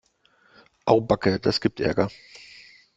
[0.87, 2.09] Au backe, das gibt Ärger.